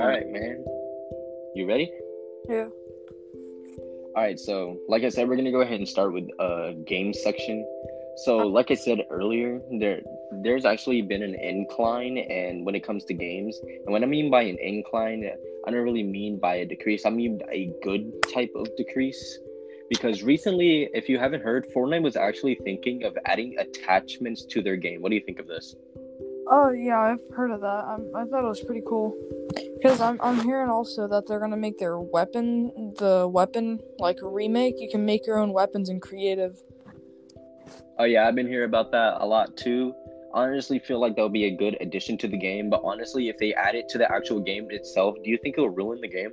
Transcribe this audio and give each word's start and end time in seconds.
All 0.00 0.08
right, 0.08 0.28
man. 0.28 0.64
You 1.54 1.66
ready? 1.68 1.92
Yeah. 2.48 2.66
All 4.16 4.22
right, 4.22 4.38
so 4.38 4.78
like 4.88 5.04
I 5.04 5.10
said, 5.10 5.28
we're 5.28 5.36
gonna 5.36 5.52
go 5.52 5.60
ahead 5.60 5.78
and 5.78 5.88
start 5.88 6.12
with 6.12 6.24
uh 6.40 6.72
game 6.86 7.12
section. 7.12 7.64
So, 8.24 8.38
like 8.38 8.72
I 8.72 8.74
said 8.74 9.06
earlier, 9.10 9.60
there 9.78 10.00
there's 10.42 10.64
actually 10.64 11.02
been 11.02 11.22
an 11.22 11.36
incline, 11.36 12.18
and 12.18 12.66
when 12.66 12.74
it 12.74 12.84
comes 12.84 13.04
to 13.04 13.14
games, 13.14 13.60
and 13.64 13.92
what 13.92 14.02
I 14.02 14.06
mean 14.06 14.28
by 14.28 14.42
an 14.42 14.58
incline, 14.60 15.24
I 15.66 15.70
don't 15.70 15.84
really 15.84 16.02
mean 16.02 16.40
by 16.40 16.56
a 16.56 16.64
decrease. 16.66 17.06
I 17.06 17.10
mean 17.10 17.40
a 17.52 17.70
good 17.84 18.10
type 18.32 18.50
of 18.56 18.66
decrease, 18.76 19.38
because 19.88 20.24
recently, 20.24 20.88
if 20.94 21.08
you 21.08 21.16
haven't 21.16 21.42
heard, 21.42 21.68
Fortnite 21.72 22.02
was 22.02 22.16
actually 22.16 22.56
thinking 22.64 23.04
of 23.04 23.16
adding 23.24 23.56
attachments 23.58 24.44
to 24.46 24.62
their 24.62 24.76
game. 24.76 25.00
What 25.00 25.10
do 25.10 25.14
you 25.14 25.22
think 25.24 25.38
of 25.38 25.46
this? 25.46 25.76
Oh 26.46 26.70
yeah, 26.70 27.00
I've 27.00 27.34
heard 27.34 27.50
of 27.50 27.60
that. 27.62 27.66
i 27.66 27.96
I 28.14 28.24
thought 28.26 28.44
it 28.44 28.48
was 28.48 28.60
pretty 28.60 28.82
cool. 28.86 29.16
Because 29.76 30.00
I'm 30.00 30.20
I'm 30.22 30.40
hearing 30.40 30.68
also 30.68 31.08
that 31.08 31.26
they're 31.26 31.40
gonna 31.40 31.56
make 31.56 31.78
their 31.78 31.98
weapon 31.98 32.94
the 32.98 33.28
weapon 33.28 33.80
like 33.98 34.18
remake. 34.22 34.74
You 34.78 34.90
can 34.90 35.04
make 35.04 35.26
your 35.26 35.38
own 35.38 35.52
weapons 35.52 35.88
in 35.88 36.00
creative. 36.00 36.60
Oh 37.98 38.04
yeah, 38.04 38.26
I've 38.26 38.34
been 38.34 38.48
hearing 38.48 38.68
about 38.68 38.92
that 38.92 39.20
a 39.20 39.26
lot 39.26 39.56
too. 39.56 39.94
Honestly, 40.32 40.80
feel 40.80 41.00
like 41.00 41.14
that'll 41.14 41.28
be 41.28 41.44
a 41.44 41.56
good 41.56 41.76
addition 41.80 42.18
to 42.18 42.28
the 42.28 42.36
game. 42.36 42.68
But 42.68 42.82
honestly, 42.84 43.28
if 43.28 43.38
they 43.38 43.54
add 43.54 43.74
it 43.74 43.88
to 43.90 43.98
the 43.98 44.10
actual 44.12 44.40
game 44.40 44.66
itself, 44.70 45.14
do 45.22 45.30
you 45.30 45.38
think 45.38 45.56
it'll 45.56 45.70
ruin 45.70 46.00
the 46.00 46.08
game? 46.08 46.32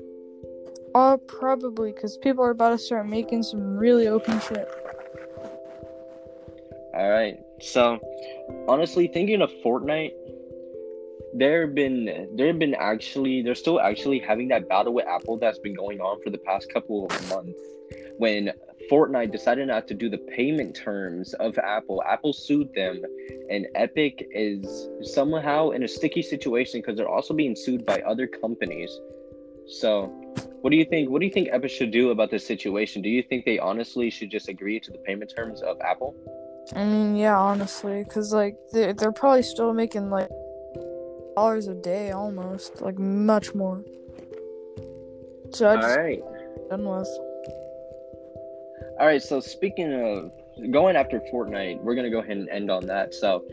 Uh, 0.93 1.17
probably 1.27 1.93
because 1.93 2.17
people 2.17 2.43
are 2.43 2.49
about 2.49 2.71
to 2.71 2.77
start 2.77 3.07
making 3.07 3.43
some 3.43 3.77
really 3.77 4.07
open 4.07 4.39
shit. 4.41 4.67
All 6.93 7.09
right. 7.09 7.39
So, 7.61 7.99
honestly, 8.67 9.07
thinking 9.07 9.41
of 9.41 9.51
Fortnite, 9.63 10.13
there 11.33 11.65
have 11.65 11.75
been 11.75 12.29
there 12.35 12.47
have 12.47 12.59
been 12.59 12.75
actually 12.75 13.41
they're 13.41 13.55
still 13.55 13.79
actually 13.79 14.19
having 14.19 14.49
that 14.49 14.67
battle 14.67 14.93
with 14.93 15.07
Apple 15.07 15.37
that's 15.37 15.59
been 15.59 15.73
going 15.73 16.01
on 16.01 16.21
for 16.21 16.29
the 16.29 16.37
past 16.39 16.71
couple 16.73 17.05
of 17.05 17.29
months. 17.29 17.57
When 18.17 18.51
Fortnite 18.89 19.31
decided 19.31 19.67
not 19.67 19.87
to 19.87 19.93
do 19.93 20.09
the 20.09 20.17
payment 20.17 20.75
terms 20.75 21.33
of 21.35 21.57
Apple. 21.59 22.03
Apple 22.03 22.33
sued 22.33 22.73
them, 22.73 23.01
and 23.49 23.67
Epic 23.75 24.27
is 24.31 24.89
somehow 25.01 25.69
in 25.69 25.83
a 25.83 25.87
sticky 25.87 26.21
situation 26.21 26.81
because 26.81 26.97
they're 26.97 27.07
also 27.07 27.33
being 27.33 27.55
sued 27.55 27.85
by 27.85 28.01
other 28.01 28.27
companies. 28.27 28.91
So, 29.67 30.07
what 30.61 30.71
do 30.71 30.75
you 30.75 30.85
think? 30.85 31.09
What 31.09 31.19
do 31.19 31.25
you 31.25 31.31
think 31.31 31.49
Epic 31.51 31.71
should 31.71 31.91
do 31.91 32.09
about 32.09 32.31
this 32.31 32.45
situation? 32.45 33.01
Do 33.01 33.09
you 33.09 33.23
think 33.23 33.45
they 33.45 33.59
honestly 33.59 34.09
should 34.09 34.29
just 34.29 34.49
agree 34.49 34.79
to 34.79 34.91
the 34.91 34.97
payment 34.99 35.31
terms 35.35 35.61
of 35.61 35.79
Apple? 35.81 36.15
I 36.75 36.85
mean, 36.85 37.15
yeah, 37.15 37.37
honestly, 37.37 38.03
because 38.03 38.33
like 38.33 38.55
they're, 38.71 38.93
they're 38.93 39.11
probably 39.11 39.43
still 39.43 39.73
making 39.73 40.09
like 40.09 40.29
dollars 41.35 41.67
a 41.67 41.73
day 41.73 42.11
almost, 42.11 42.81
like 42.81 42.97
much 42.97 43.53
more. 43.53 43.83
So 45.51 45.69
I 45.69 45.75
just 45.75 45.97
All 45.97 46.03
right. 46.03 46.21
done 46.69 46.85
with. 46.85 47.07
All 48.99 49.07
right, 49.07 49.21
so 49.21 49.39
speaking 49.39 49.91
of 49.93 50.31
going 50.71 50.95
after 50.95 51.19
Fortnite, 51.33 51.81
we're 51.81 51.95
gonna 51.95 52.09
go 52.09 52.19
ahead 52.19 52.37
and 52.37 52.49
end 52.49 52.69
on 52.69 52.85
that. 52.85 53.13
So, 53.13 53.43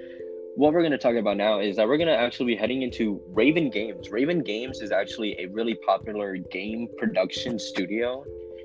what 0.57 0.73
we're 0.73 0.83
gonna 0.83 0.99
talk 0.99 1.17
about 1.17 1.37
now 1.37 1.59
is 1.59 1.77
that 1.77 1.89
we're 1.89 1.97
gonna 1.97 2.13
actually 2.13 2.47
be 2.47 2.57
heading 2.57 2.83
into 2.83 3.21
Raven 3.29 3.71
Games. 3.71 4.11
Raven 4.11 4.43
Games 4.43 4.81
is 4.81 4.93
actually 4.93 5.37
a 5.41 5.47
really 5.47 5.75
popular 5.75 6.37
game 6.37 6.89
production 6.99 7.59
studio, 7.59 8.25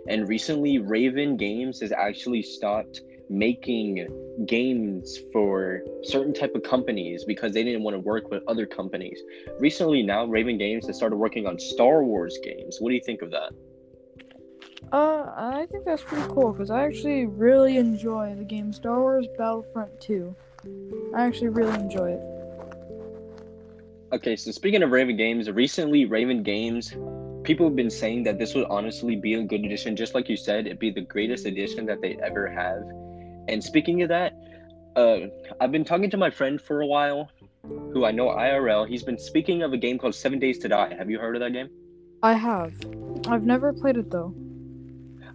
and 0.09 0.27
recently 0.27 0.79
Raven 0.79 1.37
Games 1.37 1.79
has 1.79 1.91
actually 1.91 2.43
stopped 2.43 3.01
making 3.29 4.07
games 4.45 5.19
for 5.31 5.81
certain 6.03 6.33
type 6.33 6.55
of 6.55 6.63
companies 6.63 7.23
because 7.25 7.53
they 7.53 7.63
didn't 7.63 7.83
want 7.83 7.95
to 7.95 7.99
work 7.99 8.29
with 8.29 8.43
other 8.47 8.65
companies. 8.65 9.21
Recently, 9.59 10.03
now 10.03 10.25
Raven 10.25 10.57
Games 10.57 10.87
has 10.87 10.97
started 10.97 11.15
working 11.15 11.47
on 11.47 11.57
Star 11.59 12.03
Wars 12.03 12.37
games. 12.43 12.77
What 12.79 12.89
do 12.89 12.95
you 12.95 13.01
think 13.03 13.21
of 13.21 13.31
that? 13.31 13.51
Uh, 14.91 15.31
I 15.35 15.65
think 15.71 15.85
that's 15.85 16.03
pretty 16.03 16.27
cool 16.31 16.51
because 16.51 16.69
I 16.69 16.85
actually 16.85 17.25
really 17.25 17.77
enjoy 17.77 18.35
the 18.37 18.43
game 18.43 18.71
Star 18.71 18.99
Wars 18.99 19.25
Battlefront 19.37 19.99
2. 19.99 20.35
I 21.15 21.25
actually 21.25 21.49
really 21.49 21.73
enjoy 21.79 22.11
it. 22.11 22.43
Okay, 24.13 24.35
so 24.35 24.51
speaking 24.51 24.83
of 24.83 24.91
Raven 24.91 25.17
Games, 25.17 25.49
recently 25.49 26.05
Raven 26.05 26.43
Games, 26.43 26.93
people 27.43 27.65
have 27.65 27.75
been 27.75 27.89
saying 27.89 28.23
that 28.23 28.37
this 28.37 28.53
would 28.53 28.65
honestly 28.69 29.15
be 29.15 29.33
a 29.33 29.43
good 29.43 29.65
addition. 29.65 29.95
Just 29.95 30.13
like 30.13 30.29
you 30.29 30.37
said, 30.37 30.67
it'd 30.67 30.79
be 30.79 30.91
the 30.91 31.01
greatest 31.01 31.45
addition 31.45 31.85
that 31.87 32.01
they 32.01 32.17
ever 32.21 32.47
have. 32.47 32.83
And 33.47 33.63
speaking 33.63 34.01
of 34.01 34.09
that, 34.09 34.33
uh, 34.95 35.27
I've 35.59 35.71
been 35.71 35.85
talking 35.85 36.09
to 36.09 36.17
my 36.17 36.29
friend 36.29 36.61
for 36.61 36.81
a 36.81 36.87
while, 36.87 37.29
who 37.63 38.05
I 38.05 38.11
know 38.11 38.27
IRL. 38.27 38.87
He's 38.87 39.03
been 39.03 39.17
speaking 39.17 39.63
of 39.63 39.73
a 39.73 39.77
game 39.77 39.97
called 39.97 40.15
Seven 40.15 40.39
Days 40.39 40.59
to 40.59 40.67
Die. 40.67 40.95
Have 40.97 41.09
you 41.09 41.19
heard 41.19 41.35
of 41.35 41.41
that 41.41 41.53
game? 41.53 41.69
I 42.21 42.33
have. 42.33 42.73
I've 43.27 43.43
never 43.43 43.73
played 43.73 43.97
it 43.97 44.09
though. 44.11 44.33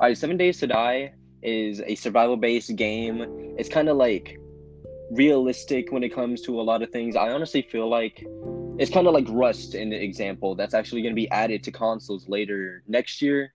All 0.01 0.09
right, 0.09 0.17
Seven 0.17 0.37
Days 0.37 0.59
to 0.61 0.67
Die 0.67 1.13
is 1.43 1.81
a 1.87 1.95
survival-based 1.95 2.77
game. 2.77 3.55
It's 3.59 3.69
kind 3.69 3.89
of 3.89 3.97
like 3.97 4.39
realistic 5.11 5.91
when 5.93 6.03
it 6.03 6.15
comes 6.15 6.43
to 6.43 6.61
a 6.61 6.63
lot 6.63 6.83
of 6.83 6.91
things. 6.91 7.17
I 7.17 7.31
honestly 7.31 7.63
feel 7.63 7.89
like 7.89 8.25
it's 8.79 8.91
kind 8.91 9.07
of 9.07 9.15
like 9.15 9.27
Rust 9.29 9.75
in 9.75 9.91
the 9.91 10.03
example 10.03 10.55
that's 10.55 10.75
actually 10.75 11.03
going 11.03 11.13
to 11.13 11.21
be 11.21 11.31
added 11.31 11.63
to 11.65 11.73
consoles 11.73 12.29
later 12.29 12.83
next 12.87 13.21
year 13.21 13.53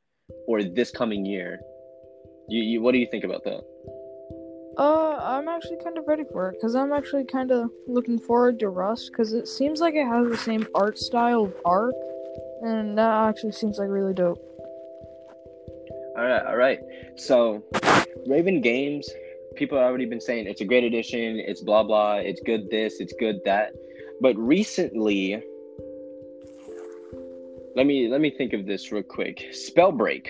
or 0.47 0.63
this 0.63 0.91
coming 0.91 1.25
year. 1.25 1.59
You, 2.49 2.61
you 2.61 2.81
what 2.81 2.91
do 2.91 2.97
you 2.97 3.07
think 3.09 3.23
about 3.23 3.43
that? 3.45 3.63
Uh, 4.77 5.19
I'm 5.21 5.47
actually 5.47 5.77
kind 5.83 5.97
of 5.97 6.07
ready 6.07 6.23
for 6.31 6.49
it 6.49 6.53
because 6.53 6.75
I'm 6.75 6.91
actually 6.91 7.25
kind 7.25 7.51
of 7.51 7.69
looking 7.87 8.17
forward 8.17 8.59
to 8.59 8.69
Rust 8.69 9.11
because 9.11 9.33
it 9.33 9.47
seems 9.47 9.79
like 9.79 9.93
it 9.93 10.07
has 10.07 10.27
the 10.27 10.37
same 10.37 10.67
art 10.73 10.97
style 10.97 11.43
of 11.43 11.53
Ark, 11.63 11.93
and 12.63 12.97
that 12.97 13.29
actually 13.29 13.51
seems 13.51 13.77
like 13.77 13.89
really 13.89 14.13
dope. 14.13 14.39
All 16.17 16.23
right, 16.23 16.45
all 16.45 16.55
right. 16.55 16.79
So, 17.15 17.63
Raven 18.25 18.61
Games, 18.61 19.07
people 19.55 19.77
have 19.77 19.85
already 19.85 20.05
been 20.05 20.21
saying 20.21 20.47
it's 20.47 20.61
a 20.61 20.65
great 20.65 20.83
addition, 20.83 21.39
it's 21.39 21.61
blah 21.61 21.83
blah, 21.83 22.15
it's 22.15 22.41
good 22.41 22.69
this, 22.71 22.99
it's 22.99 23.13
good 23.19 23.41
that. 23.45 23.73
But 24.21 24.35
recently, 24.37 25.41
let 27.75 27.85
me 27.85 28.07
let 28.07 28.21
me 28.21 28.31
think 28.31 28.53
of 28.53 28.65
this 28.65 28.91
real 28.91 29.03
quick. 29.03 29.51
Spellbreak. 29.51 30.29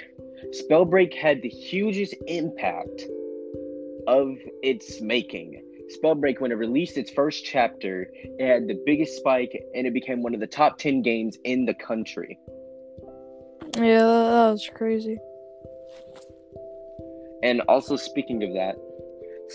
Spellbreak 0.49 1.13
had 1.13 1.41
the 1.41 1.49
hugest 1.49 2.13
impact 2.27 3.03
of 4.07 4.35
its 4.61 5.01
making. 5.01 5.61
Spellbreak, 5.97 6.39
when 6.39 6.51
it 6.51 6.55
released 6.55 6.97
its 6.97 7.11
first 7.11 7.45
chapter, 7.45 8.09
it 8.13 8.47
had 8.47 8.67
the 8.67 8.81
biggest 8.85 9.17
spike 9.17 9.51
and 9.75 9.85
it 9.85 9.93
became 9.93 10.23
one 10.23 10.33
of 10.33 10.39
the 10.39 10.47
top 10.47 10.77
10 10.77 11.01
games 11.01 11.37
in 11.43 11.65
the 11.65 11.73
country. 11.73 12.39
Yeah, 13.75 13.99
that 13.99 14.51
was 14.51 14.69
crazy. 14.73 15.17
And 17.43 17.61
also, 17.67 17.97
speaking 17.97 18.43
of 18.43 18.53
that, 18.53 18.75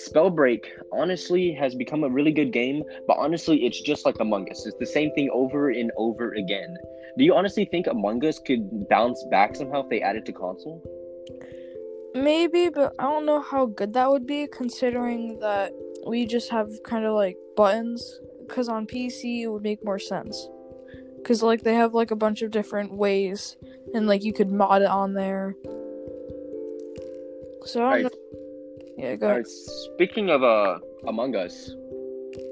Spellbreak 0.07 0.67
honestly 0.93 1.53
has 1.53 1.75
become 1.75 2.05
a 2.05 2.09
really 2.09 2.33
good 2.33 2.53
game, 2.53 2.83
but 3.07 3.17
honestly, 3.17 3.65
it's 3.65 3.81
just 3.81 4.05
like 4.05 4.21
Among 4.21 4.51
Us. 4.51 4.67
It's 4.67 4.77
the 4.79 4.87
same 4.87 5.11
thing 5.15 5.31
over 5.33 5.71
and 5.71 5.91
over 5.97 6.35
again. 6.35 6.77
Do 7.17 7.25
you 7.25 7.35
honestly 7.35 7.65
think 7.65 7.87
Among 7.87 8.25
Us 8.25 8.39
could 8.39 8.89
bounce 8.89 9.25
back 9.31 9.57
somehow 9.57 9.83
if 9.83 9.89
they 9.89 10.03
add 10.03 10.17
it 10.17 10.27
to 10.27 10.33
console? 10.33 10.83
Maybe, 12.15 12.69
but 12.69 12.95
I 12.99 13.05
don't 13.05 13.27
know 13.27 13.41
how 13.41 13.67
good 13.67 13.93
that 13.95 14.11
would 14.11 14.27
be 14.27 14.47
considering 14.47 15.39
that 15.41 15.73
we 16.07 16.27
just 16.27 16.51
have 16.51 16.71
kind 16.85 17.05
of 17.05 17.15
like 17.15 17.37
buttons. 17.57 18.21
Because 18.47 18.69
on 18.69 18.87
PC, 18.87 19.43
it 19.43 19.49
would 19.49 19.63
make 19.63 19.85
more 19.85 19.99
sense. 19.99 20.49
Because, 21.17 21.43
like, 21.43 21.63
they 21.63 21.75
have 21.75 21.93
like 21.93 22.11
a 22.11 22.17
bunch 22.17 22.41
of 22.41 22.51
different 22.51 22.93
ways, 22.93 23.57
and 23.93 24.07
like 24.07 24.25
you 24.25 24.33
could 24.33 24.51
mod 24.51 24.81
it 24.83 24.89
on 24.89 25.13
there. 25.13 25.55
So 27.67 27.85
I 27.85 28.03
don't 28.03 28.05
know. 28.05 28.39
Yeah, 28.97 29.17
go. 29.17 29.29
Alright, 29.29 29.47
speaking 29.47 30.31
of 30.31 30.43
uh, 30.43 30.79
Among 31.07 31.37
Us, 31.37 31.71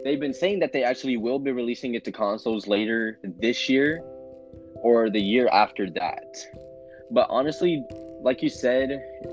they've 0.04 0.20
been 0.20 0.34
saying 0.34 0.58
that 0.60 0.72
they 0.72 0.84
actually 0.84 1.16
will 1.16 1.38
be 1.38 1.50
releasing 1.50 1.94
it 1.94 2.04
to 2.04 2.12
consoles 2.12 2.66
later 2.66 3.18
this 3.40 3.68
year 3.68 4.02
or 4.74 5.10
the 5.10 5.20
year 5.20 5.48
after 5.48 5.88
that. 5.90 6.36
But 7.10 7.26
honestly, 7.30 7.82
like 8.20 8.42
you 8.42 8.48
said, 8.48 8.90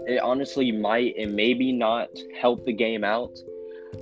it 0.08 0.22
honestly 0.22 0.72
might 0.72 1.16
and 1.18 1.36
maybe 1.36 1.72
not 1.72 2.10
help 2.40 2.66
the 2.66 2.74
game 2.74 3.04
out. 3.04 3.38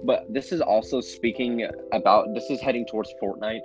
But 0.03 0.31
this 0.33 0.51
is 0.51 0.61
also 0.61 1.01
speaking 1.01 1.67
about 1.91 2.33
this 2.33 2.49
is 2.49 2.61
heading 2.61 2.85
towards 2.85 3.13
Fortnite. 3.21 3.61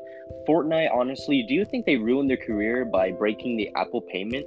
Fortnite, 0.49 0.93
honestly, 0.93 1.43
do 1.43 1.55
you 1.55 1.65
think 1.65 1.87
they 1.87 1.97
ruined 1.97 2.29
their 2.29 2.37
career 2.37 2.85
by 2.85 3.13
breaking 3.13 3.57
the 3.57 3.71
Apple 3.77 4.01
payment? 4.01 4.47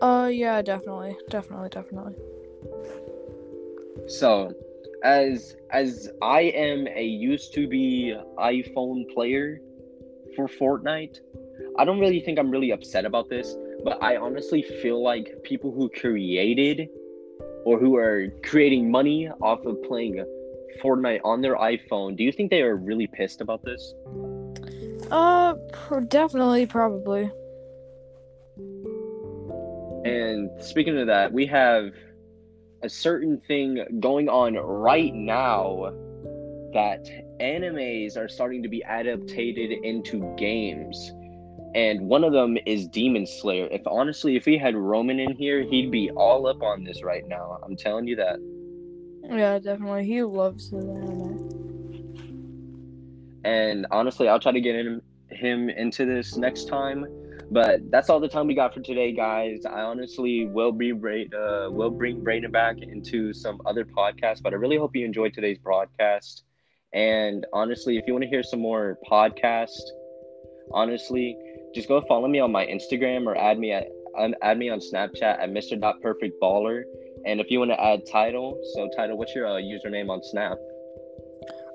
Uh, 0.00 0.28
yeah, 0.32 0.60
definitely, 0.62 1.16
definitely, 1.30 1.68
definitely. 1.68 2.14
So, 4.08 4.52
as 5.04 5.56
as 5.70 6.10
I 6.20 6.42
am 6.42 6.86
a 6.88 7.04
used 7.04 7.54
to 7.54 7.66
be 7.66 8.16
iPhone 8.38 9.12
player 9.12 9.60
for 10.36 10.48
Fortnite, 10.48 11.18
I 11.78 11.84
don't 11.84 12.00
really 12.00 12.20
think 12.20 12.38
I'm 12.38 12.50
really 12.50 12.70
upset 12.70 13.04
about 13.04 13.28
this, 13.28 13.54
but 13.84 14.02
I 14.02 14.16
honestly 14.16 14.62
feel 14.62 15.02
like 15.02 15.42
people 15.42 15.72
who 15.72 15.88
created 15.88 16.88
or 17.64 17.78
who 17.78 17.96
are 17.96 18.28
creating 18.44 18.90
money 18.90 19.28
off 19.40 19.64
of 19.64 19.82
playing 19.82 20.24
Fortnite 20.82 21.20
on 21.24 21.40
their 21.40 21.56
iPhone, 21.56 22.16
do 22.16 22.24
you 22.24 22.32
think 22.32 22.50
they 22.50 22.62
are 22.62 22.76
really 22.76 23.06
pissed 23.06 23.40
about 23.40 23.62
this? 23.64 23.94
Uh, 25.10 25.54
pr- 25.72 26.00
definitely, 26.00 26.66
probably. 26.66 27.30
And 30.04 30.50
speaking 30.60 30.98
of 30.98 31.06
that, 31.06 31.32
we 31.32 31.46
have 31.46 31.92
a 32.82 32.88
certain 32.88 33.40
thing 33.46 33.84
going 34.00 34.28
on 34.28 34.54
right 34.54 35.14
now 35.14 35.92
that 36.72 37.04
animes 37.40 38.16
are 38.16 38.28
starting 38.28 38.62
to 38.62 38.68
be 38.68 38.82
adapted 38.82 39.58
into 39.84 40.34
games. 40.36 41.12
And 41.74 42.08
one 42.08 42.22
of 42.22 42.32
them 42.32 42.58
is 42.66 42.86
Demon 42.88 43.26
Slayer. 43.26 43.66
If 43.70 43.82
honestly, 43.86 44.36
if 44.36 44.44
we 44.44 44.58
had 44.58 44.74
Roman 44.76 45.18
in 45.18 45.34
here, 45.34 45.62
he'd 45.62 45.90
be 45.90 46.10
all 46.10 46.46
up 46.46 46.62
on 46.62 46.84
this 46.84 47.02
right 47.02 47.26
now. 47.26 47.58
I'm 47.62 47.76
telling 47.76 48.06
you 48.06 48.16
that. 48.16 48.38
Yeah, 49.24 49.58
definitely. 49.58 50.04
He 50.04 50.22
loves 50.22 50.70
the 50.70 50.78
anime. 50.78 51.38
And 53.44 53.86
honestly, 53.90 54.28
I'll 54.28 54.40
try 54.40 54.52
to 54.52 54.60
get 54.60 54.76
him 54.76 55.00
him 55.30 55.70
into 55.70 56.04
this 56.04 56.36
next 56.36 56.68
time. 56.68 57.06
But 57.50 57.90
that's 57.90 58.08
all 58.08 58.20
the 58.20 58.28
time 58.28 58.46
we 58.46 58.54
got 58.54 58.72
for 58.72 58.80
today, 58.80 59.12
guys. 59.12 59.64
I 59.66 59.80
honestly 59.80 60.46
will 60.46 60.72
be 60.72 60.92
uh, 60.92 61.70
will 61.70 61.90
bring 61.90 62.22
Brayden 62.22 62.52
back 62.52 62.78
into 62.80 63.32
some 63.32 63.60
other 63.66 63.84
podcasts. 63.84 64.42
But 64.42 64.52
I 64.52 64.56
really 64.56 64.76
hope 64.76 64.94
you 64.94 65.04
enjoyed 65.04 65.34
today's 65.34 65.58
broadcast. 65.58 66.44
And 66.92 67.46
honestly, 67.52 67.96
if 67.96 68.04
you 68.06 68.12
want 68.12 68.24
to 68.24 68.28
hear 68.28 68.42
some 68.42 68.60
more 68.60 68.98
podcasts, 69.10 69.82
honestly, 70.72 71.36
just 71.74 71.88
go 71.88 72.02
follow 72.08 72.28
me 72.28 72.40
on 72.40 72.52
my 72.52 72.66
Instagram 72.66 73.26
or 73.26 73.36
add 73.36 73.58
me 73.58 73.72
at 73.72 73.88
add 74.42 74.58
me 74.58 74.68
on 74.68 74.78
Snapchat 74.78 75.22
at 75.22 75.50
Mr. 75.50 75.80
Perfect 76.02 76.40
Baller. 76.40 76.82
And 77.24 77.40
if 77.40 77.50
you 77.50 77.60
want 77.60 77.70
to 77.70 77.82
add 77.82 78.04
title, 78.10 78.60
so 78.74 78.88
title, 78.96 79.16
what's 79.16 79.34
your 79.34 79.46
uh, 79.46 79.60
username 79.60 80.10
on 80.10 80.22
Snap? 80.22 80.58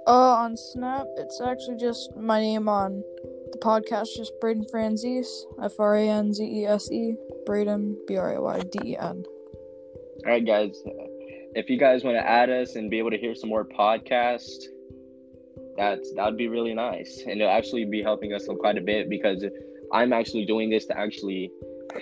Uh, 0.05 0.35
on 0.35 0.55
Snap, 0.55 1.05
it's 1.17 1.41
actually 1.41 1.77
just 1.77 2.15
my 2.15 2.39
name 2.39 2.69
on 2.69 3.03
the 3.51 3.57
podcast, 3.59 4.07
just 4.15 4.33
Brayden 4.41 4.69
Franzese, 4.71 5.43
F 5.63 5.73
R 5.79 5.95
A 5.95 6.07
N 6.07 6.33
Z 6.33 6.43
E 6.43 6.65
S 6.65 6.91
E, 6.91 7.15
Brayden 7.47 7.95
B 8.07 8.17
R 8.17 8.35
A 8.35 8.41
Y 8.41 8.61
D 8.71 8.91
E 8.91 8.97
N. 8.97 9.23
All 10.25 10.31
right, 10.31 10.45
guys. 10.45 10.81
If 11.55 11.69
you 11.69 11.77
guys 11.77 12.03
want 12.03 12.17
to 12.17 12.29
add 12.29 12.49
us 12.49 12.75
and 12.75 12.89
be 12.89 12.99
able 12.99 13.11
to 13.11 13.17
hear 13.17 13.33
some 13.35 13.49
more 13.49 13.65
podcasts, 13.65 14.65
that's 15.77 16.13
that 16.15 16.25
would 16.25 16.37
be 16.37 16.47
really 16.47 16.73
nice, 16.73 17.23
and 17.25 17.39
it'll 17.39 17.53
actually 17.53 17.85
be 17.85 18.01
helping 18.01 18.33
us 18.33 18.47
quite 18.59 18.77
a 18.77 18.81
bit 18.81 19.09
because 19.09 19.45
I'm 19.93 20.11
actually 20.11 20.45
doing 20.45 20.69
this 20.69 20.85
to 20.87 20.97
actually 20.97 21.51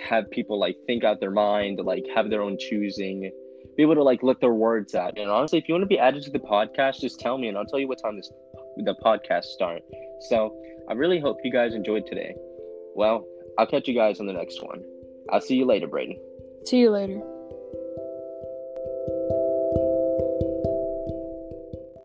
have 0.02 0.30
people 0.30 0.58
like 0.58 0.76
think 0.86 1.04
out 1.04 1.20
their 1.20 1.30
mind, 1.30 1.80
like 1.84 2.04
have 2.14 2.30
their 2.30 2.42
own 2.42 2.56
choosing, 2.58 3.30
be 3.76 3.82
able 3.82 3.94
to 3.94 4.02
like 4.02 4.22
let 4.22 4.40
their 4.40 4.54
words 4.54 4.94
out. 4.94 5.18
And 5.18 5.30
honestly, 5.30 5.58
if 5.58 5.68
you 5.68 5.74
want 5.74 5.82
to 5.82 5.88
be 5.88 5.98
added 5.98 6.22
to 6.24 6.30
the 6.30 6.38
podcast, 6.38 7.00
just 7.00 7.20
tell 7.20 7.38
me, 7.38 7.48
and 7.48 7.56
I'll 7.56 7.66
tell 7.66 7.78
you 7.78 7.88
what 7.88 8.02
time 8.02 8.16
this 8.16 8.30
the 8.78 8.94
podcast 9.04 9.44
start. 9.44 9.82
So 10.28 10.54
I 10.88 10.92
really 10.92 11.20
hope 11.20 11.38
you 11.44 11.52
guys 11.52 11.74
enjoyed 11.74 12.06
today. 12.06 12.34
Well, 12.94 13.26
I'll 13.58 13.66
catch 13.66 13.88
you 13.88 13.94
guys 13.94 14.20
on 14.20 14.26
the 14.26 14.32
next 14.32 14.62
one. 14.62 14.82
I'll 15.30 15.40
see 15.40 15.56
you 15.56 15.66
later, 15.66 15.88
Brayden. 15.88 16.18
See 16.66 16.78
you 16.78 16.90
later. 16.90 17.35